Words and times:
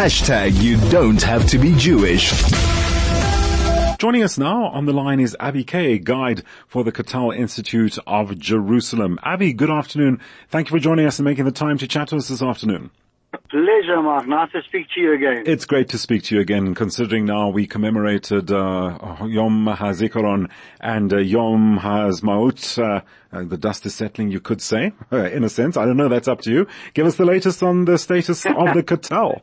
Hashtag 0.00 0.62
you 0.62 0.78
don't 0.90 1.20
have 1.20 1.46
to 1.48 1.58
be 1.58 1.74
Jewish. 1.74 2.32
Joining 3.98 4.22
us 4.22 4.38
now 4.38 4.68
on 4.68 4.86
the 4.86 4.94
line 4.94 5.20
is 5.20 5.36
Avi 5.38 5.62
Kay, 5.62 5.98
guide 5.98 6.42
for 6.68 6.84
the 6.84 6.90
Kotel 6.90 7.36
Institute 7.36 7.98
of 8.06 8.38
Jerusalem. 8.38 9.18
Avi, 9.22 9.52
good 9.52 9.68
afternoon. 9.68 10.18
Thank 10.48 10.70
you 10.70 10.78
for 10.78 10.82
joining 10.82 11.04
us 11.04 11.18
and 11.18 11.26
making 11.26 11.44
the 11.44 11.50
time 11.50 11.76
to 11.76 11.86
chat 11.86 12.08
to 12.08 12.16
us 12.16 12.28
this 12.28 12.40
afternoon. 12.40 12.90
Pleasure, 13.50 14.00
Mark. 14.00 14.26
Nice 14.26 14.50
to 14.52 14.62
speak 14.62 14.86
to 14.94 15.02
you 15.02 15.12
again. 15.12 15.42
It's 15.44 15.66
great 15.66 15.90
to 15.90 15.98
speak 15.98 16.22
to 16.24 16.34
you 16.34 16.40
again, 16.40 16.74
considering 16.74 17.26
now 17.26 17.50
we 17.50 17.66
commemorated 17.66 18.50
uh, 18.50 19.16
Yom 19.26 19.66
HaZikaron 19.66 20.50
and 20.80 21.12
uh, 21.12 21.18
Yom 21.18 21.78
HaZmaut. 21.78 22.82
Uh, 22.82 23.02
uh, 23.36 23.44
the 23.44 23.58
dust 23.58 23.84
is 23.84 23.94
settling, 23.94 24.30
you 24.30 24.40
could 24.40 24.62
say, 24.62 24.92
in 25.12 25.44
a 25.44 25.50
sense. 25.50 25.76
I 25.76 25.84
don't 25.84 25.98
know, 25.98 26.08
that's 26.08 26.26
up 26.26 26.40
to 26.42 26.50
you. 26.50 26.68
Give 26.94 27.06
us 27.06 27.16
the 27.16 27.26
latest 27.26 27.62
on 27.62 27.84
the 27.84 27.98
status 27.98 28.46
of 28.46 28.72
the 28.72 28.82
Kotel. 28.82 29.42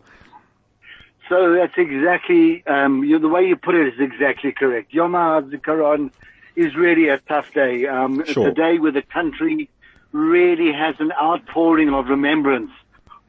So 1.29 1.53
that's 1.53 1.77
exactly, 1.77 2.65
um, 2.67 3.03
you, 3.03 3.19
the 3.19 3.27
way 3.27 3.45
you 3.45 3.55
put 3.55 3.75
it 3.75 3.93
is 3.93 3.99
exactly 3.99 4.51
correct. 4.51 4.93
Yom 4.93 5.11
HaZikaron 5.11 6.11
is 6.55 6.75
really 6.75 7.09
a 7.09 7.17
tough 7.19 7.53
day. 7.53 7.85
Um, 7.85 8.23
Sure. 8.25 8.47
It's 8.47 8.57
a 8.57 8.61
day 8.61 8.79
where 8.79 8.91
the 8.91 9.01
country 9.01 9.69
really 10.11 10.71
has 10.71 10.95
an 10.99 11.11
outpouring 11.11 11.93
of 11.93 12.07
remembrance 12.07 12.71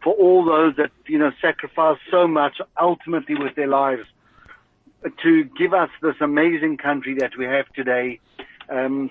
for 0.03 0.15
all 0.15 0.45
those 0.45 0.77
that, 0.77 0.93
you 1.07 1.19
know, 1.19 1.33
sacrificed 1.41 2.01
so 2.11 2.29
much 2.29 2.61
ultimately 2.81 3.35
with 3.35 3.55
their 3.57 3.67
lives 3.67 4.07
to 5.23 5.45
give 5.45 5.75
us 5.75 5.91
this 6.03 6.15
amazing 6.21 6.77
country 6.77 7.15
that 7.19 7.37
we 7.37 7.45
have 7.45 7.67
today. 7.73 8.21
Um, 8.69 9.11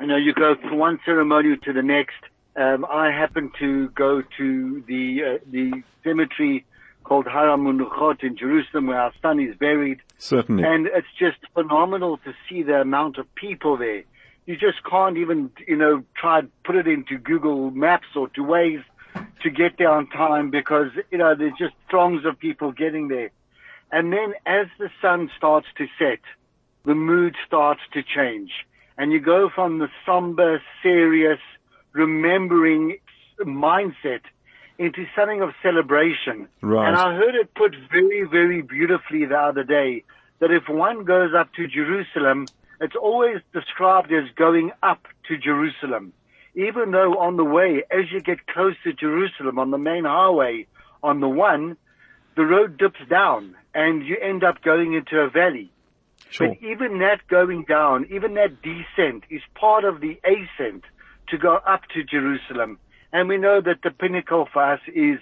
you 0.00 0.06
know, 0.06 0.16
you 0.16 0.32
go 0.34 0.54
from 0.56 0.78
one 0.78 0.98
ceremony 1.04 1.56
to 1.56 1.72
the 1.72 1.82
next. 1.82 2.16
Um, 2.56 2.84
I 2.88 3.10
happen 3.10 3.50
to 3.58 3.88
go 3.90 4.22
to 4.38 4.84
the 4.86 5.24
uh, 5.24 5.38
the 5.50 5.82
cemetery 6.04 6.64
called 7.04 7.26
Har 7.26 7.46
HaMenuchot 7.46 8.24
in 8.24 8.36
Jerusalem, 8.36 8.86
where 8.86 9.00
our 9.00 9.12
son 9.22 9.38
is 9.38 9.54
buried, 9.56 10.00
Certainly. 10.18 10.64
and 10.64 10.86
it's 10.86 11.06
just 11.18 11.38
phenomenal 11.52 12.16
to 12.18 12.34
see 12.48 12.62
the 12.62 12.80
amount 12.80 13.18
of 13.18 13.32
people 13.34 13.76
there. 13.76 14.02
You 14.46 14.56
just 14.56 14.82
can't 14.90 15.16
even, 15.16 15.50
you 15.66 15.76
know, 15.76 16.02
try 16.16 16.40
and 16.40 16.50
put 16.64 16.76
it 16.76 16.86
into 16.86 17.16
Google 17.18 17.70
Maps 17.70 18.08
or 18.16 18.28
to 18.30 18.42
Waze 18.42 18.84
to 19.42 19.50
get 19.50 19.78
there 19.78 19.90
on 19.90 20.08
time 20.08 20.50
because, 20.50 20.88
you 21.10 21.18
know, 21.18 21.34
there's 21.34 21.56
just 21.58 21.74
throngs 21.88 22.24
of 22.24 22.38
people 22.38 22.72
getting 22.72 23.08
there. 23.08 23.30
And 23.92 24.12
then 24.12 24.34
as 24.44 24.66
the 24.78 24.90
sun 25.00 25.30
starts 25.36 25.68
to 25.78 25.86
set, 25.98 26.20
the 26.84 26.94
mood 26.94 27.36
starts 27.46 27.80
to 27.92 28.02
change. 28.02 28.50
And 28.98 29.12
you 29.12 29.20
go 29.20 29.48
from 29.54 29.78
the 29.78 29.88
somber, 30.04 30.62
serious, 30.82 31.40
remembering 31.92 32.98
mindset 33.40 34.20
into 34.78 35.04
something 35.16 35.40
of 35.42 35.50
celebration. 35.62 36.48
Right. 36.60 36.88
And 36.88 36.96
I 36.96 37.14
heard 37.14 37.34
it 37.34 37.54
put 37.54 37.74
very, 37.90 38.24
very 38.24 38.62
beautifully 38.62 39.24
the 39.26 39.36
other 39.36 39.64
day 39.64 40.04
that 40.40 40.50
if 40.50 40.68
one 40.68 41.04
goes 41.04 41.30
up 41.38 41.52
to 41.54 41.66
Jerusalem, 41.66 42.46
it's 42.80 42.96
always 43.00 43.36
described 43.52 44.12
as 44.12 44.30
going 44.36 44.72
up 44.82 45.06
to 45.28 45.38
Jerusalem. 45.38 46.12
Even 46.54 46.90
though 46.90 47.18
on 47.18 47.36
the 47.36 47.44
way, 47.44 47.82
as 47.90 48.12
you 48.12 48.20
get 48.20 48.46
close 48.46 48.74
to 48.84 48.92
Jerusalem 48.92 49.58
on 49.58 49.70
the 49.70 49.78
main 49.78 50.04
highway, 50.04 50.66
on 51.02 51.20
the 51.20 51.28
one, 51.28 51.76
the 52.36 52.44
road 52.44 52.78
dips 52.78 53.00
down 53.08 53.54
and 53.74 54.04
you 54.04 54.16
end 54.20 54.44
up 54.44 54.62
going 54.62 54.94
into 54.94 55.18
a 55.18 55.28
valley. 55.28 55.70
Sure. 56.30 56.48
But 56.48 56.66
even 56.66 56.98
that 56.98 57.26
going 57.28 57.64
down, 57.68 58.06
even 58.10 58.34
that 58.34 58.62
descent 58.62 59.24
is 59.30 59.42
part 59.54 59.84
of 59.84 60.00
the 60.00 60.18
ascent 60.24 60.84
to 61.28 61.38
go 61.38 61.56
up 61.56 61.82
to 61.94 62.02
Jerusalem. 62.02 62.78
And 63.14 63.28
we 63.28 63.38
know 63.38 63.60
that 63.60 63.80
the 63.84 63.92
pinnacle 63.92 64.48
for 64.52 64.72
us 64.72 64.80
is 64.88 65.20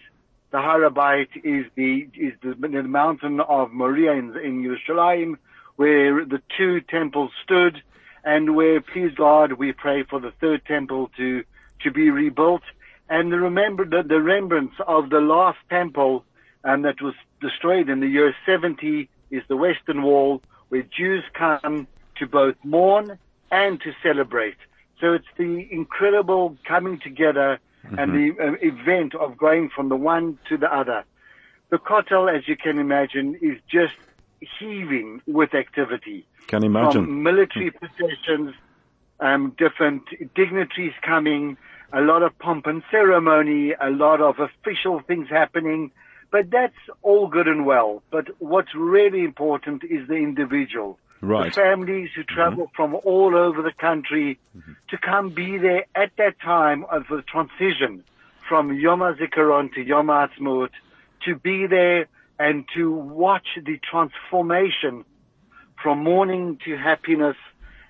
the 0.50 0.56
Har 0.56 0.80
HaBayit, 0.80 1.28
is 1.44 1.66
the 1.74 2.08
is 2.14 2.32
the, 2.42 2.54
the 2.54 2.82
mountain 2.84 3.38
of 3.38 3.70
Moriah 3.70 4.12
in, 4.12 4.34
in 4.38 4.64
Yerushalayim, 4.64 5.36
where 5.76 6.24
the 6.24 6.40
two 6.56 6.80
temples 6.80 7.30
stood, 7.44 7.82
and 8.24 8.56
where, 8.56 8.80
please 8.80 9.12
God, 9.14 9.52
we 9.52 9.72
pray 9.72 10.05
for 10.05 10.20
the 10.20 10.33
third 10.40 10.64
temple 10.64 11.11
to 11.18 11.44
to 11.83 11.90
be 11.90 12.08
rebuilt, 12.08 12.62
and 13.11 13.30
the 13.30 13.39
remember 13.39 13.84
the, 13.84 14.02
the 14.02 14.22
remembrance 14.22 14.72
of 14.86 15.11
the 15.11 15.20
last 15.20 15.58
temple 15.68 16.24
um, 16.64 16.80
that 16.83 17.02
was 17.02 17.14
destroyed 17.42 17.90
in 17.90 18.00
the 18.00 18.08
year 18.08 18.34
70 18.46 19.06
is 19.30 19.42
the 19.48 19.56
Western 19.56 20.02
Wall, 20.02 20.40
where 20.70 20.83
Jews 20.83 21.24
come 21.34 21.86
to 22.17 22.27
both 22.27 22.55
mourn 22.64 23.18
and 23.50 23.78
to 23.83 23.92
celebrate. 24.02 24.56
So 24.98 25.12
it's 25.12 25.27
the 25.36 25.68
incredible 25.70 26.56
coming 26.67 26.98
together 26.98 27.58
and 27.98 28.12
the 28.12 28.42
uh, 28.42 28.52
event 28.60 29.14
of 29.14 29.36
going 29.36 29.70
from 29.70 29.88
the 29.88 29.96
one 29.96 30.38
to 30.48 30.56
the 30.56 30.72
other. 30.72 31.04
The 31.70 31.78
Kotel, 31.78 32.34
as 32.34 32.46
you 32.46 32.56
can 32.56 32.78
imagine, 32.78 33.38
is 33.40 33.58
just 33.68 33.94
heaving 34.58 35.22
with 35.26 35.54
activity. 35.54 36.26
Can 36.46 36.64
imagine. 36.64 37.04
From 37.04 37.22
military 37.22 37.70
processions, 37.70 38.54
um, 39.20 39.54
different 39.56 40.02
dignitaries 40.34 40.92
coming, 41.02 41.56
a 41.92 42.00
lot 42.00 42.22
of 42.22 42.38
pomp 42.38 42.66
and 42.66 42.82
ceremony, 42.90 43.74
a 43.80 43.90
lot 43.90 44.20
of 44.20 44.38
official 44.38 45.00
things 45.00 45.28
happening. 45.28 45.92
But 46.30 46.50
that's 46.50 46.74
all 47.02 47.28
good 47.28 47.46
and 47.46 47.66
well. 47.66 48.02
But 48.10 48.28
what's 48.38 48.74
really 48.74 49.22
important 49.22 49.84
is 49.84 50.08
the 50.08 50.16
individual. 50.16 50.98
Right. 51.22 51.55
The 51.55 51.60
families 51.60 52.10
who 52.16 52.24
travel 52.24 52.66
mm-hmm. 52.66 52.74
from 52.74 52.96
all 53.05 53.36
over 53.36 53.62
the 53.62 53.72
country 53.72 54.40
mm-hmm. 54.56 54.72
to 54.88 54.98
come 54.98 55.30
be 55.30 55.56
there 55.56 55.86
at 55.94 56.10
that 56.18 56.40
time 56.40 56.84
of 56.90 57.05
the 57.08 57.22
transition 57.22 58.02
from 58.48 58.74
Yom 58.74 59.00
HaZikaron 59.00 59.72
to 59.74 59.82
Yom 59.82 60.08
HaAtzmaut, 60.08 60.70
to 61.24 61.36
be 61.36 61.66
there 61.68 62.08
and 62.40 62.64
to 62.74 62.92
watch 62.92 63.46
the 63.64 63.78
transformation 63.88 65.05
from 65.80 66.02
mourning 66.02 66.58
to 66.64 66.77
happiness. 66.77 67.36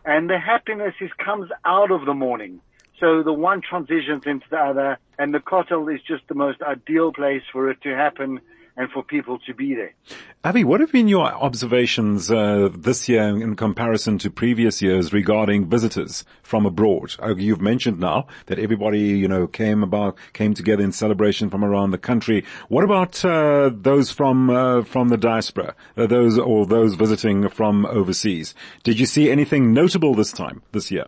And 0.04 0.28
the 0.28 0.38
happiness 0.38 0.94
is 1.00 1.10
comes 1.14 1.50
out 1.64 1.90
of 1.90 2.04
the 2.04 2.12
mourning. 2.12 2.60
So 3.00 3.22
the 3.22 3.32
one 3.32 3.62
transitions 3.62 4.24
into 4.26 4.46
the 4.50 4.58
other, 4.58 4.98
and 5.18 5.32
the 5.32 5.40
Kotel 5.40 5.92
is 5.92 6.02
just 6.02 6.28
the 6.28 6.34
most 6.34 6.60
ideal 6.60 7.12
place 7.12 7.42
for 7.50 7.70
it 7.70 7.80
to 7.82 7.96
happen 7.96 8.40
and 8.76 8.90
for 8.90 9.02
people 9.02 9.38
to 9.46 9.54
be 9.54 9.74
there. 9.74 9.94
Avi, 10.44 10.64
what 10.64 10.80
have 10.80 10.90
been 10.90 11.08
your 11.08 11.26
observations 11.26 12.30
uh, 12.30 12.68
this 12.74 13.08
year 13.08 13.22
in 13.22 13.54
comparison 13.54 14.18
to 14.18 14.30
previous 14.30 14.82
years 14.82 15.12
regarding 15.12 15.68
visitors 15.68 16.24
from 16.42 16.66
abroad? 16.66 17.14
Uh, 17.22 17.34
you've 17.36 17.60
mentioned 17.60 18.00
now 18.00 18.26
that 18.46 18.58
everybody, 18.58 19.00
you 19.00 19.28
know, 19.28 19.46
came 19.46 19.82
about, 19.82 20.16
came 20.32 20.54
together 20.54 20.82
in 20.82 20.92
celebration 20.92 21.50
from 21.50 21.64
around 21.64 21.90
the 21.90 21.98
country. 21.98 22.44
What 22.68 22.84
about 22.84 23.24
uh, 23.24 23.70
those 23.72 24.10
from 24.10 24.50
uh, 24.50 24.82
from 24.82 25.08
the 25.08 25.16
diaspora, 25.16 25.74
uh, 25.96 26.06
those 26.06 26.38
or 26.38 26.66
those 26.66 26.94
visiting 26.94 27.48
from 27.48 27.86
overseas? 27.86 28.54
Did 28.82 28.98
you 28.98 29.06
see 29.06 29.30
anything 29.30 29.72
notable 29.72 30.14
this 30.14 30.32
time, 30.32 30.62
this 30.72 30.90
year? 30.90 31.06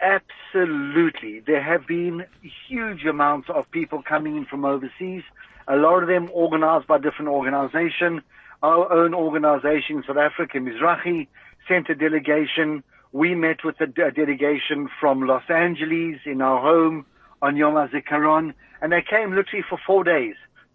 Absolutely. 0.00 0.41
There 0.52 1.62
have 1.62 1.86
been 1.86 2.24
huge 2.68 3.04
amounts 3.04 3.48
of 3.48 3.70
people 3.70 4.02
coming 4.02 4.36
in 4.36 4.44
from 4.44 4.64
overseas. 4.64 5.22
A 5.68 5.76
lot 5.76 6.02
of 6.02 6.08
them 6.08 6.28
organized 6.32 6.86
by 6.86 6.98
different 6.98 7.28
organizations. 7.28 8.22
Our 8.62 8.92
own 8.92 9.14
organization 9.14 10.04
South 10.06 10.18
Africa, 10.18 10.58
Mizrahi, 10.58 11.28
sent 11.66 11.88
a 11.88 11.94
delegation. 11.94 12.82
We 13.12 13.34
met 13.34 13.64
with 13.64 13.80
a 13.80 13.86
de- 13.86 14.10
delegation 14.10 14.88
from 15.00 15.22
Los 15.22 15.48
Angeles 15.48 16.20
in 16.26 16.42
our 16.42 16.60
home 16.60 17.06
on 17.40 17.56
Yom 17.56 17.74
HaZikaron, 17.74 18.54
and 18.80 18.92
they 18.92 19.02
came 19.02 19.34
literally 19.34 19.64
for 19.68 19.78
four 19.86 20.04
days 20.04 20.34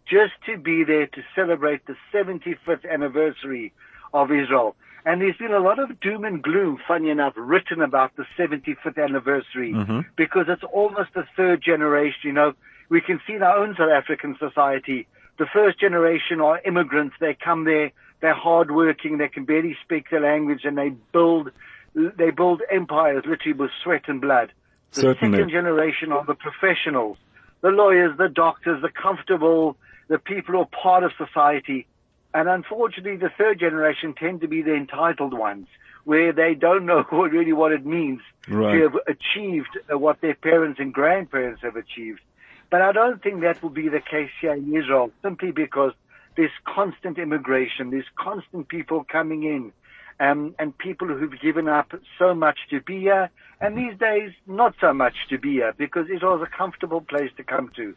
just 0.09 0.33
to 0.45 0.57
be 0.57 0.83
there 0.83 1.07
to 1.07 1.21
celebrate 1.35 1.85
the 1.85 1.95
75th 2.13 2.89
anniversary 2.89 3.73
of 4.13 4.31
Israel. 4.31 4.75
And 5.07 5.21
there's 5.21 5.37
been 5.37 5.53
a 5.53 5.61
lot 5.61 5.79
of 5.79 6.01
doom 6.01 6.25
and 6.25 6.43
gloom, 6.43 6.79
funny 6.85 7.09
enough, 7.09 7.31
written 7.37 7.81
about 7.81 8.17
the 8.17 8.25
75th 8.37 9.01
anniversary 9.01 9.71
mm-hmm. 9.71 10.01
because 10.17 10.47
it's 10.49 10.65
almost 10.73 11.13
the 11.15 11.23
third 11.37 11.63
generation. 11.63 12.19
You 12.23 12.33
know, 12.33 12.53
we 12.89 12.99
can 12.99 13.21
see 13.25 13.35
in 13.35 13.41
our 13.41 13.57
own 13.57 13.73
South 13.77 13.89
African 13.89 14.35
society, 14.37 15.07
the 15.39 15.45
first 15.45 15.79
generation 15.79 16.41
are 16.41 16.59
immigrants. 16.59 17.15
They 17.21 17.37
come 17.41 17.63
there, 17.63 17.93
they're 18.19 18.35
hardworking, 18.35 19.17
they 19.17 19.29
can 19.29 19.45
barely 19.45 19.77
speak 19.81 20.09
the 20.11 20.19
language, 20.19 20.65
and 20.65 20.77
they 20.77 20.89
build, 21.13 21.51
they 21.95 22.31
build 22.31 22.61
empires 22.69 23.23
literally 23.25 23.57
with 23.57 23.71
sweat 23.81 24.09
and 24.09 24.19
blood. 24.19 24.51
The 24.91 25.03
Certainly. 25.03 25.37
second 25.37 25.51
generation 25.51 26.11
are 26.11 26.25
the 26.25 26.35
professionals, 26.35 27.15
the 27.61 27.69
lawyers, 27.69 28.17
the 28.17 28.27
doctors, 28.27 28.81
the 28.81 28.89
comfortable, 28.89 29.77
the 30.09 30.19
people 30.19 30.55
who 30.55 30.59
are 30.59 30.65
part 30.83 31.05
of 31.05 31.11
society. 31.17 31.87
And 32.33 32.47
unfortunately, 32.49 33.17
the 33.17 33.31
third 33.37 33.59
generation 33.59 34.13
tend 34.13 34.41
to 34.41 34.47
be 34.47 34.61
the 34.61 34.75
entitled 34.75 35.33
ones, 35.33 35.67
where 36.03 36.31
they 36.33 36.53
don't 36.53 36.85
know 36.85 37.03
what, 37.09 37.31
really 37.31 37.53
what 37.53 37.71
it 37.71 37.85
means 37.85 38.21
Right. 38.49 38.77
to 38.77 38.81
have 38.83 38.95
achieved 39.07 39.77
uh, 39.91 39.97
what 39.97 40.21
their 40.21 40.33
parents 40.35 40.79
and 40.79 40.93
grandparents 40.93 41.61
have 41.63 41.75
achieved. 41.75 42.21
But 42.69 42.81
I 42.81 42.93
don't 42.93 43.21
think 43.21 43.41
that 43.41 43.61
will 43.61 43.69
be 43.69 43.89
the 43.89 43.99
case 43.99 44.29
here 44.39 44.53
in 44.53 44.73
Israel, 44.73 45.11
simply 45.21 45.51
because 45.51 45.91
there's 46.37 46.51
constant 46.65 47.17
immigration, 47.17 47.89
there's 47.89 48.05
constant 48.17 48.69
people 48.69 49.03
coming 49.03 49.43
in, 49.43 49.73
um, 50.21 50.55
and 50.59 50.77
people 50.77 51.07
who've 51.09 51.37
given 51.41 51.67
up 51.67 51.93
so 52.17 52.33
much 52.33 52.57
to 52.69 52.79
be 52.79 52.99
here, 53.01 53.29
and 53.59 53.77
these 53.77 53.97
days 53.99 54.31
not 54.45 54.75
so 54.79 54.93
much 54.93 55.15
to 55.29 55.37
be 55.37 55.53
here, 55.53 55.73
because 55.77 56.09
Israel 56.09 56.37
is 56.37 56.43
a 56.43 56.57
comfortable 56.57 57.01
place 57.01 57.31
to 57.37 57.43
come 57.43 57.69
to. 57.75 57.95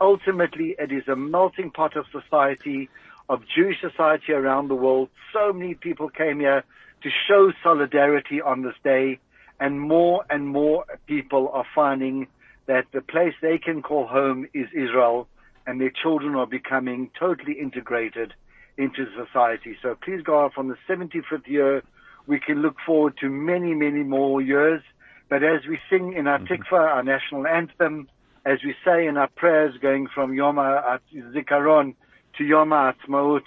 ultimately 0.00 0.74
it 0.78 0.90
is 0.92 1.06
a 1.08 1.16
melting 1.16 1.70
pot 1.70 1.94
of 1.96 2.06
society, 2.10 2.88
of 3.30 3.42
Jewish 3.56 3.76
society 3.80 4.32
around 4.32 4.66
the 4.68 4.74
world. 4.74 5.08
So 5.32 5.52
many 5.52 5.74
people 5.74 6.10
came 6.10 6.40
here 6.40 6.64
to 7.04 7.08
show 7.28 7.52
solidarity 7.62 8.42
on 8.42 8.62
this 8.62 8.74
day 8.82 9.20
and 9.60 9.80
more 9.80 10.24
and 10.28 10.48
more 10.48 10.84
people 11.06 11.48
are 11.52 11.64
finding 11.72 12.26
that 12.66 12.86
the 12.92 13.00
place 13.00 13.34
they 13.40 13.56
can 13.56 13.82
call 13.82 14.08
home 14.08 14.48
is 14.52 14.66
Israel 14.74 15.28
and 15.64 15.80
their 15.80 15.92
children 16.02 16.34
are 16.34 16.46
becoming 16.46 17.08
totally 17.18 17.52
integrated 17.52 18.34
into 18.76 19.06
society. 19.16 19.76
So 19.80 19.96
please 20.02 20.22
God, 20.22 20.52
from 20.52 20.66
the 20.66 20.76
75th 20.88 21.46
year, 21.46 21.84
we 22.26 22.40
can 22.40 22.62
look 22.62 22.76
forward 22.84 23.16
to 23.20 23.28
many, 23.28 23.74
many 23.74 24.02
more 24.02 24.42
years. 24.42 24.82
But 25.28 25.44
as 25.44 25.60
we 25.68 25.78
sing 25.88 26.14
in 26.14 26.26
our 26.26 26.40
mm-hmm. 26.40 26.52
tikva, 26.52 26.80
our 26.96 27.04
national 27.04 27.46
anthem, 27.46 28.08
as 28.44 28.58
we 28.64 28.74
say 28.84 29.06
in 29.06 29.16
our 29.16 29.28
prayers 29.28 29.76
going 29.80 30.08
from 30.12 30.34
Yom 30.34 30.56
Zikaron 30.56 31.94
to 32.40 32.46
Yom 32.46 32.70
Ha'atzmaut, 32.70 33.42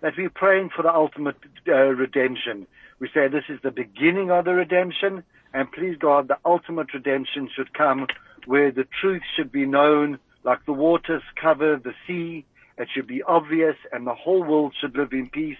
that 0.00 0.14
we're 0.16 0.30
praying 0.30 0.70
for 0.74 0.80
the 0.82 0.92
ultimate 0.92 1.36
uh, 1.68 1.74
redemption. 1.74 2.66
We 2.98 3.10
say 3.12 3.28
this 3.28 3.44
is 3.50 3.60
the 3.62 3.70
beginning 3.70 4.30
of 4.30 4.46
the 4.46 4.54
redemption, 4.54 5.24
and 5.52 5.70
please 5.70 5.98
God, 5.98 6.28
the 6.28 6.38
ultimate 6.46 6.94
redemption 6.94 7.50
should 7.54 7.74
come 7.74 8.06
where 8.46 8.72
the 8.72 8.86
truth 8.98 9.20
should 9.36 9.52
be 9.52 9.66
known, 9.66 10.18
like 10.42 10.64
the 10.64 10.72
waters 10.72 11.22
cover 11.38 11.76
the 11.76 11.92
sea. 12.06 12.46
It 12.78 12.88
should 12.94 13.06
be 13.06 13.22
obvious, 13.22 13.76
and 13.92 14.06
the 14.06 14.14
whole 14.14 14.42
world 14.42 14.74
should 14.80 14.96
live 14.96 15.12
in 15.12 15.28
peace. 15.28 15.58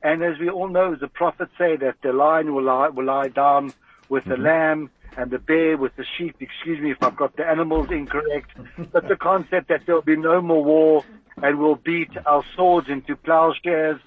And 0.00 0.22
as 0.22 0.38
we 0.38 0.48
all 0.48 0.68
know, 0.68 0.94
the 0.94 1.08
prophets 1.08 1.50
say 1.58 1.74
that 1.78 1.96
the 2.00 2.12
lion 2.12 2.54
will 2.54 2.62
lie, 2.62 2.90
will 2.90 3.06
lie 3.06 3.28
down 3.28 3.74
with 4.08 4.22
mm-hmm. 4.22 4.30
the 4.30 4.48
lamb 4.48 4.90
and 5.16 5.32
the 5.32 5.40
bear 5.40 5.76
with 5.76 5.96
the 5.96 6.04
sheep. 6.16 6.36
Excuse 6.38 6.80
me 6.80 6.92
if 6.92 7.02
I've 7.02 7.16
got 7.16 7.36
the 7.36 7.44
animals 7.44 7.90
incorrect, 7.90 8.50
but 8.92 9.08
the 9.08 9.16
concept 9.16 9.66
that 9.66 9.82
there'll 9.84 10.02
be 10.02 10.14
no 10.14 10.40
more 10.40 10.62
war 10.62 11.04
and 11.42 11.58
we'll 11.58 11.76
beat 11.76 12.10
our 12.26 12.44
swords 12.54 12.88
into 12.88 13.16
plowshares. 13.16 14.00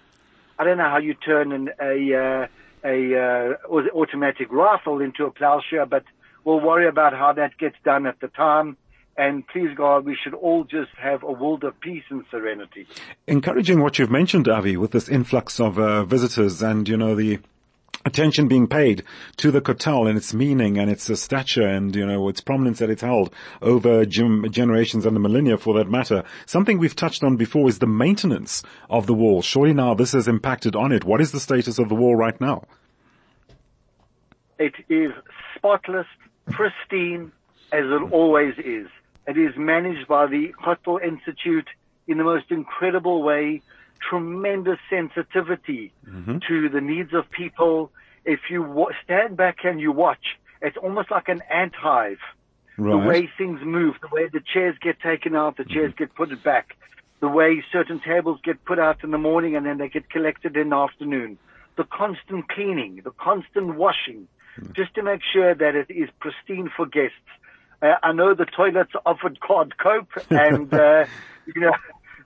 I 0.58 0.64
don't 0.64 0.78
know 0.78 0.90
how 0.90 0.98
you 0.98 1.14
turn 1.14 1.52
an, 1.52 1.70
a 1.82 2.16
uh, 2.16 2.48
a 2.86 3.16
uh, 3.16 3.78
automatic 3.96 4.52
rifle 4.52 5.02
into 5.02 5.26
a 5.26 5.32
plowshare, 5.32 5.86
but 5.86 6.04
we'll 6.44 6.60
worry 6.60 6.88
about 6.88 7.14
how 7.14 7.34
that 7.34 7.58
gets 7.58 7.78
done 7.84 8.06
at 8.06 8.20
the 8.20 8.28
time. 8.28 8.78
And 9.16 9.48
please 9.48 9.70
God, 9.76 10.06
we 10.06 10.18
should 10.22 10.34
all 10.34 10.64
just 10.64 10.92
have 10.98 11.22
a 11.24 11.32
world 11.32 11.64
of 11.64 11.80
peace 11.80 12.04
and 12.10 12.26
serenity. 12.32 12.88
Encouraging 13.28 13.82
what 13.82 14.00
you've 14.00 14.10
mentioned, 14.10 14.48
Avi, 14.48 14.76
with 14.76 14.92
this 14.92 15.08
influx 15.08 15.60
of 15.60 15.78
uh, 15.78 16.04
visitors 16.04 16.64
and, 16.64 16.90
you 16.90 16.98
know, 16.98 17.14
the 17.14 17.40
attention 18.06 18.48
being 18.48 18.68
paid 18.68 19.04
to 19.38 19.52
the 19.52 19.62
kotel 19.62 20.08
and 20.08 20.18
its 20.18 20.34
meaning 20.34 20.78
and 20.78 20.90
its 20.90 21.10
uh, 21.10 21.16
stature 21.16 21.68
and, 21.68 21.96
you 21.96 22.06
know, 22.06 22.28
its 22.30 22.42
prominence 22.42 22.80
that 22.80 22.90
it's 22.90 23.02
held 23.02 23.34
over 23.62 24.06
generations 24.06 25.06
and 25.06 25.16
the 25.16 25.20
millennia 25.20 25.58
for 25.58 25.74
that 25.76 25.90
matter. 25.90 26.24
Something 26.46 26.80
we've 26.80 26.96
touched 26.96 27.24
on 27.24 27.38
before 27.38 27.70
is 27.70 27.80
the 27.80 27.88
maintenance 27.88 28.64
of 28.90 29.08
the 29.08 29.14
wall. 29.14 29.42
Surely 29.42 29.74
now 29.74 29.94
this 29.94 30.12
has 30.12 30.28
impacted 30.28 30.76
on 30.76 30.92
it. 30.92 31.04
What 31.04 31.22
is 31.22 31.32
the 31.32 31.40
status 31.40 31.80
of 31.80 31.90
the 31.90 31.96
wall 31.96 32.16
right 32.16 32.40
now? 32.40 32.64
It 34.60 34.74
is 34.90 35.12
spotless, 35.56 36.08
pristine, 36.52 37.32
as 37.72 37.86
it 37.86 38.12
always 38.12 38.54
is. 38.58 38.88
It 39.28 39.38
is 39.38 39.54
managed 39.58 40.08
by 40.08 40.28
the 40.28 40.54
Kotel 40.64 41.02
Institute 41.02 41.68
in 42.08 42.18
the 42.18 42.24
most 42.24 42.52
incredible 42.52 43.24
way, 43.24 43.62
tremendous 44.10 44.80
sensitivity 44.90 45.94
mm-hmm. 46.08 46.38
to 46.48 46.70
the 46.70 46.82
needs 46.82 47.14
of 47.14 47.30
people. 47.32 47.92
If 48.26 48.40
you 48.50 48.88
stand 49.04 49.38
back 49.38 49.58
and 49.64 49.80
you 49.80 49.92
watch, 49.92 50.38
it's 50.62 50.78
almost 50.78 51.12
like 51.12 51.28
an 51.28 51.42
ant 51.52 51.76
hive. 51.76 52.20
Right. 52.78 52.92
The 52.92 53.08
way 53.08 53.30
things 53.38 53.60
move, 53.64 53.96
the 54.02 54.08
way 54.12 54.28
the 54.32 54.42
chairs 54.42 54.76
get 54.82 55.00
taken 55.00 55.36
out, 55.36 55.58
the 55.58 55.66
chairs 55.66 55.92
mm-hmm. 55.92 56.04
get 56.04 56.16
put 56.16 56.44
back, 56.44 56.76
the 57.20 57.28
way 57.28 57.64
certain 57.72 58.02
tables 58.02 58.40
get 58.44 58.66
put 58.66 58.80
out 58.80 59.04
in 59.04 59.12
the 59.12 59.18
morning 59.18 59.56
and 59.56 59.66
then 59.66 59.78
they 59.78 59.90
get 59.90 60.10
collected 60.10 60.58
in 60.58 60.70
the 60.70 60.76
afternoon, 60.76 61.38
the 61.78 61.84
constant 61.84 62.50
cleaning, 62.50 63.02
the 63.04 63.12
constant 63.12 63.76
washing, 63.76 64.28
mm-hmm. 64.60 64.74
just 64.74 64.96
to 64.96 65.04
make 65.04 65.22
sure 65.32 65.54
that 65.54 65.76
it 65.76 65.92
is 65.92 66.10
pristine 66.20 66.70
for 66.76 66.86
guests. 66.86 67.16
Uh, 67.82 67.96
I 68.02 68.12
know 68.12 68.34
the 68.34 68.46
toilets 68.46 68.92
offered 69.06 69.40
quad 69.40 69.78
cope 69.78 70.10
and, 70.32 70.74
uh, 70.74 71.06
you 71.46 71.62
know, 71.62 71.74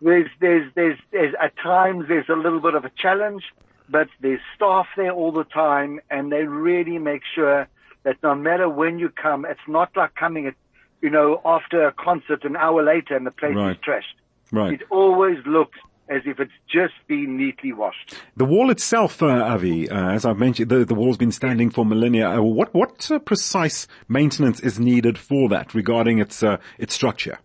there's, 0.02 0.30
there's, 0.40 0.72
there's, 0.76 1.00
there's, 1.12 1.34
at 1.42 1.54
times 1.58 2.06
there's 2.08 2.30
a 2.30 2.36
little 2.36 2.60
bit 2.60 2.76
of 2.76 2.86
a 2.86 2.92
challenge, 2.98 3.44
but 3.90 4.08
there's 4.22 4.40
staff 4.56 4.88
there 4.96 5.12
all 5.12 5.32
the 5.32 5.44
time 5.46 6.00
and 6.10 6.32
they 6.32 6.44
really 6.44 6.98
make 6.98 7.22
sure 7.36 7.68
that 8.04 8.18
no 8.24 8.36
matter 8.36 8.70
when 8.70 9.00
you 9.00 9.10
come, 9.10 9.46
it's 9.46 9.60
not 9.68 9.96
like 9.96 10.16
coming 10.16 10.48
at, 10.48 10.56
you 11.02 11.10
know, 11.10 11.42
after 11.46 11.88
a 11.88 11.92
concert 11.92 12.44
an 12.44 12.56
hour 12.56 12.84
later 12.84 13.16
and 13.16 13.26
the 13.26 13.32
place 13.32 13.56
right. 13.56 13.72
is 13.72 13.78
trashed. 13.78 14.16
Right. 14.52 14.74
It 14.74 14.82
always 14.90 15.38
looks 15.46 15.78
as 16.10 16.22
if 16.26 16.40
it's 16.40 16.54
just 16.72 16.94
been 17.08 17.38
neatly 17.38 17.74
washed. 17.74 18.16
The 18.38 18.46
wall 18.46 18.70
itself, 18.70 19.22
uh, 19.22 19.28
Avi, 19.28 19.90
uh, 19.90 20.12
as 20.12 20.26
I've 20.26 20.38
mentioned, 20.38 20.70
the, 20.70 20.86
the 20.86 20.96
wall's 20.96 21.18
been 21.18 21.32
standing 21.32 21.70
for 21.70 21.86
millennia. 21.86 22.30
Uh, 22.30 22.42
what 22.42 22.74
what 22.74 23.12
uh, 23.12 23.20
precise 23.20 23.88
maintenance 24.08 24.60
is 24.62 24.80
needed 24.80 25.18
for 25.18 25.50
that 25.50 25.74
regarding 25.74 26.20
its 26.20 26.44
uh, 26.44 26.58
its 26.78 26.94
structure? 26.94 27.40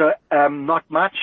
So, 0.00 0.12
um, 0.30 0.64
not 0.64 0.84
much. 0.88 1.14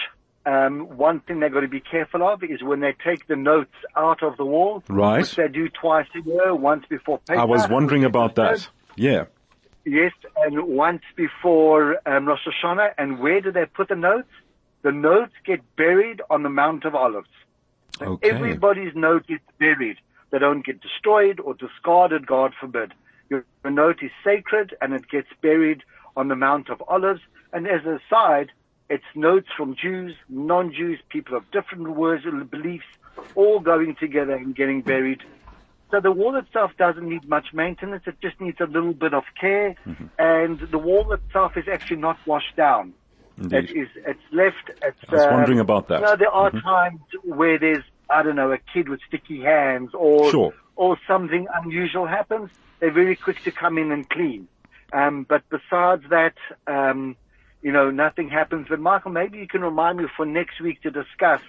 Um, 0.45 0.97
one 0.97 1.19
thing 1.21 1.39
they've 1.39 1.51
got 1.51 1.61
to 1.61 1.67
be 1.67 1.79
careful 1.79 2.25
of 2.25 2.43
is 2.43 2.61
when 2.61 2.79
they 2.79 2.93
take 3.03 3.25
the 3.25 3.35
notes 3.35 3.73
out 3.95 4.21
of 4.21 4.37
the 4.37 4.45
wall, 4.45 4.83
right? 4.87 5.21
Which 5.21 5.35
they 5.35 5.47
do 5.47 5.67
twice 5.67 6.05
a 6.15 6.21
year, 6.21 6.53
once 6.53 6.85
before 6.87 7.17
Pesach. 7.17 7.41
I 7.41 7.45
was 7.45 7.67
wondering 7.67 8.03
about 8.03 8.35
that. 8.35 8.69
Yeah. 8.95 9.25
Yes, 9.83 10.11
and 10.37 10.67
once 10.67 11.01
before 11.15 11.97
um, 12.07 12.27
Rosh 12.27 12.41
Hashanah. 12.45 12.93
And 12.99 13.19
where 13.19 13.41
do 13.41 13.51
they 13.51 13.65
put 13.65 13.89
the 13.89 13.95
notes? 13.95 14.29
The 14.83 14.91
notes 14.91 15.33
get 15.43 15.61
buried 15.75 16.21
on 16.29 16.43
the 16.43 16.49
Mount 16.49 16.85
of 16.85 16.93
Olives. 16.93 17.29
So 17.97 18.05
okay. 18.05 18.29
Everybody's 18.29 18.95
note 18.95 19.25
gets 19.25 19.43
buried. 19.57 19.97
They 20.29 20.37
don't 20.37 20.63
get 20.63 20.81
destroyed 20.81 21.39
or 21.39 21.55
discarded, 21.55 22.27
God 22.27 22.53
forbid. 22.59 22.93
Your 23.31 23.43
note 23.65 24.03
is 24.03 24.11
sacred 24.23 24.75
and 24.81 24.93
it 24.93 25.09
gets 25.09 25.29
buried 25.41 25.81
on 26.15 26.27
the 26.27 26.35
Mount 26.35 26.69
of 26.69 26.83
Olives. 26.87 27.21
And 27.51 27.65
as 27.67 27.83
a 27.85 27.99
side, 28.09 28.51
it's 28.89 29.03
notes 29.15 29.47
from 29.55 29.75
Jews, 29.75 30.15
non-Jews, 30.29 30.99
people 31.09 31.35
of 31.35 31.49
different 31.51 31.89
words 31.89 32.25
and 32.25 32.49
beliefs, 32.49 32.85
all 33.35 33.59
going 33.59 33.95
together 33.95 34.33
and 34.33 34.55
getting 34.55 34.81
buried. 34.81 35.21
So 35.91 35.99
the 36.01 36.11
wall 36.11 36.35
itself 36.35 36.71
doesn't 36.77 37.07
need 37.07 37.27
much 37.27 37.53
maintenance. 37.53 38.03
It 38.05 38.15
just 38.21 38.39
needs 38.41 38.59
a 38.59 38.65
little 38.65 38.93
bit 38.93 39.13
of 39.13 39.23
care. 39.39 39.75
Mm-hmm. 39.85 40.05
And 40.19 40.59
the 40.59 40.77
wall 40.77 41.11
itself 41.13 41.55
is 41.55 41.65
actually 41.71 41.97
not 41.97 42.17
washed 42.25 42.55
down. 42.55 42.93
Indeed. 43.37 43.69
It 43.69 43.77
is, 43.77 43.87
it's 43.95 44.19
left. 44.31 44.69
It's, 44.81 44.97
I 45.07 45.15
was 45.15 45.23
um, 45.23 45.33
wondering 45.33 45.59
about 45.59 45.87
that. 45.87 45.99
You 45.99 46.05
know, 46.05 46.15
there 46.15 46.31
are 46.31 46.49
mm-hmm. 46.49 46.59
times 46.59 46.99
where 47.23 47.57
there's, 47.57 47.83
I 48.09 48.23
don't 48.23 48.35
know, 48.35 48.51
a 48.51 48.57
kid 48.57 48.89
with 48.89 48.99
sticky 49.07 49.41
hands 49.41 49.91
or, 49.93 50.31
sure. 50.31 50.53
or 50.75 50.97
something 51.07 51.47
unusual 51.63 52.05
happens. 52.05 52.49
They're 52.79 52.91
very 52.91 53.15
quick 53.15 53.41
to 53.43 53.51
come 53.51 53.77
in 53.77 53.91
and 53.91 54.09
clean. 54.09 54.47
Um, 54.93 55.25
but 55.27 55.43
besides 55.49 56.03
that, 56.09 56.35
um, 56.67 57.15
you 57.67 57.73
know, 57.73 57.91
nothing 57.91 58.29
happens. 58.29 58.67
But 58.69 58.79
Michael, 58.79 59.11
maybe 59.11 59.39
you 59.39 59.45
can 59.45 59.59
remind 59.59 59.97
me 59.97 60.05
for 60.15 60.25
next 60.25 60.61
week 60.61 60.81
to 60.83 60.89
discuss. 60.89 61.41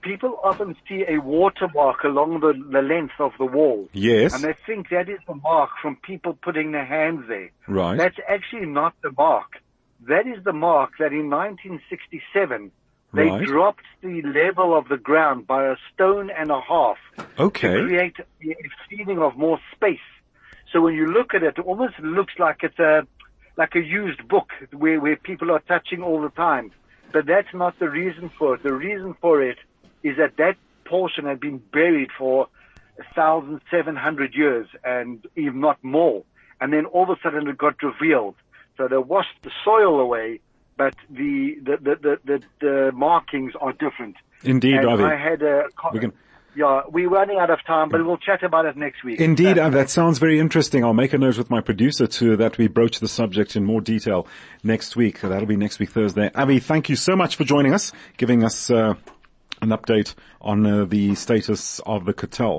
People 0.00 0.40
often 0.42 0.74
see 0.88 1.04
a 1.06 1.18
watermark 1.18 2.02
along 2.02 2.40
the, 2.40 2.54
the 2.72 2.80
length 2.80 3.12
of 3.18 3.32
the 3.38 3.44
wall. 3.44 3.86
Yes. 3.92 4.32
And 4.32 4.42
they 4.42 4.54
think 4.64 4.88
that 4.88 5.10
is 5.10 5.18
the 5.28 5.34
mark 5.34 5.68
from 5.82 5.96
people 5.96 6.32
putting 6.32 6.72
their 6.72 6.86
hands 6.86 7.24
there. 7.28 7.50
Right. 7.68 7.98
That's 7.98 8.16
actually 8.26 8.64
not 8.64 8.94
the 9.02 9.12
mark. 9.18 9.60
That 10.08 10.26
is 10.26 10.42
the 10.44 10.54
mark 10.54 10.92
that 10.98 11.12
in 11.12 11.28
1967 11.28 12.72
they 13.12 13.24
right. 13.24 13.46
dropped 13.46 13.84
the 14.00 14.22
level 14.22 14.74
of 14.74 14.88
the 14.88 14.96
ground 14.96 15.46
by 15.46 15.66
a 15.66 15.76
stone 15.92 16.30
and 16.30 16.50
a 16.50 16.62
half 16.62 16.96
okay. 17.38 17.74
to 17.74 17.86
create 17.86 18.16
a 18.18 18.54
feeling 18.88 19.18
of 19.18 19.36
more 19.36 19.60
space. 19.76 20.08
So 20.72 20.80
when 20.80 20.94
you 20.94 21.06
look 21.06 21.34
at 21.34 21.42
it, 21.42 21.58
it 21.58 21.66
almost 21.66 21.98
looks 21.98 22.32
like 22.38 22.60
it's 22.62 22.78
a 22.78 23.06
like 23.60 23.74
a 23.74 23.80
used 23.80 24.26
book 24.26 24.48
where, 24.72 24.98
where 24.98 25.16
people 25.16 25.50
are 25.50 25.60
touching 25.68 26.02
all 26.02 26.22
the 26.22 26.30
time. 26.30 26.72
But 27.12 27.26
that's 27.26 27.52
not 27.52 27.78
the 27.78 27.90
reason 27.90 28.30
for 28.38 28.54
it. 28.54 28.62
The 28.62 28.72
reason 28.72 29.14
for 29.20 29.42
it 29.42 29.58
is 30.02 30.16
that 30.16 30.38
that 30.38 30.56
portion 30.86 31.26
had 31.26 31.40
been 31.40 31.58
buried 31.70 32.08
for 32.16 32.48
1,700 33.14 34.34
years 34.34 34.66
and 34.82 35.26
even 35.36 35.60
not 35.60 35.76
more. 35.84 36.24
And 36.58 36.72
then 36.72 36.86
all 36.86 37.04
of 37.04 37.10
a 37.10 37.16
sudden 37.22 37.46
it 37.48 37.58
got 37.58 37.82
revealed. 37.82 38.36
So 38.78 38.88
they 38.88 38.96
washed 38.96 39.36
the 39.42 39.50
soil 39.62 40.00
away, 40.00 40.40
but 40.78 40.94
the 41.10 41.56
the 41.62 41.76
the 41.82 42.18
the, 42.24 42.42
the, 42.60 42.92
markings 42.94 43.52
are 43.60 43.72
different. 43.72 44.16
Indeed, 44.42 44.76
and 44.76 44.88
Avi. 44.88 45.02
I 45.04 45.16
had 45.16 45.42
a. 45.42 45.64
We 45.92 46.00
can- 46.00 46.14
yeah, 46.56 46.82
we're 46.88 47.08
running 47.08 47.38
out 47.38 47.50
of 47.50 47.58
time, 47.66 47.88
but 47.88 48.04
we'll 48.04 48.18
chat 48.18 48.42
about 48.42 48.66
it 48.66 48.76
next 48.76 49.04
week. 49.04 49.20
Indeed, 49.20 49.58
uh, 49.58 49.70
that 49.70 49.90
sounds 49.90 50.18
very 50.18 50.38
interesting. 50.38 50.84
I'll 50.84 50.94
make 50.94 51.12
a 51.12 51.18
note 51.18 51.38
with 51.38 51.50
my 51.50 51.60
producer 51.60 52.06
to 52.06 52.36
that 52.36 52.58
we 52.58 52.66
broach 52.66 53.00
the 53.00 53.08
subject 53.08 53.56
in 53.56 53.64
more 53.64 53.80
detail 53.80 54.26
next 54.62 54.96
week. 54.96 55.20
That'll 55.20 55.46
be 55.46 55.56
next 55.56 55.78
week 55.78 55.90
Thursday. 55.90 56.30
Avi, 56.34 56.58
thank 56.58 56.88
you 56.88 56.96
so 56.96 57.14
much 57.14 57.36
for 57.36 57.44
joining 57.44 57.72
us, 57.72 57.92
giving 58.16 58.42
us 58.42 58.70
uh, 58.70 58.94
an 59.62 59.68
update 59.68 60.14
on 60.40 60.66
uh, 60.66 60.84
the 60.84 61.14
status 61.14 61.80
of 61.80 62.04
the 62.04 62.14
kotel. 62.14 62.58